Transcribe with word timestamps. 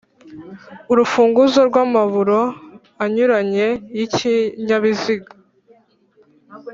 Urufunguzo 0.91 1.59
rw’amaburo 1.69 2.41
anyuranye 3.03 3.67
y’ikinyabiziga 3.97 5.31